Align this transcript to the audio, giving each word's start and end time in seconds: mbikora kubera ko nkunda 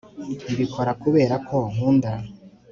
mbikora 0.51 0.91
kubera 1.01 1.35
ko 1.47 1.57
nkunda 1.71 2.11